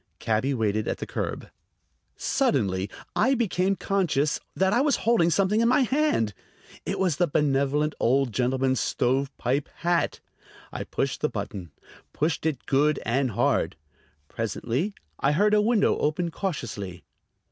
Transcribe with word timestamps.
Cabby 0.17 0.55
waited 0.55 0.87
at 0.87 0.97
the 0.97 1.05
curb. 1.05 1.47
Suddenly 2.15 2.89
I 3.15 3.35
became 3.35 3.75
conscious 3.75 4.39
that 4.55 4.73
I 4.73 4.81
was 4.81 4.95
holding 5.05 5.29
something 5.29 5.61
in 5.61 5.67
my 5.67 5.81
hand. 5.81 6.33
It 6.87 6.97
was 6.97 7.17
the 7.17 7.27
benevolent 7.27 7.93
old 7.99 8.33
gentleman's 8.33 8.79
stovepipe 8.79 9.69
hat! 9.75 10.19
I 10.73 10.85
pushed 10.85 11.21
the 11.21 11.29
button: 11.29 11.69
pushed 12.13 12.47
it 12.47 12.65
good 12.65 12.99
and 13.05 13.29
hard. 13.29 13.75
Presently 14.27 14.95
I 15.19 15.33
heard 15.33 15.53
a 15.53 15.61
window 15.61 15.95
open 15.99 16.31
cautiously. 16.31 17.03